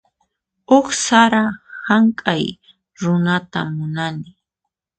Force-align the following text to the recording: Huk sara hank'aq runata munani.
Huk 0.69 0.87
sara 1.05 1.43
hank'aq 1.87 2.45
runata 3.01 3.59
munani. 3.75 4.29